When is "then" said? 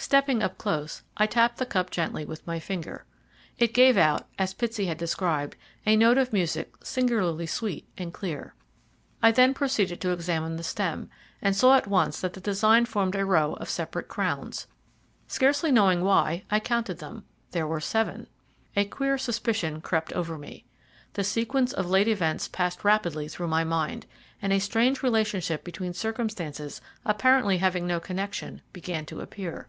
9.32-9.54